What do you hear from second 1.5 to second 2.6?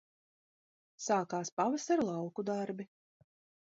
pavasara lauku